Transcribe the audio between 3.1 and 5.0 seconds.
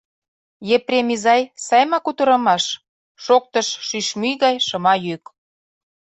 шоктыш шӱшмӱй гай шыма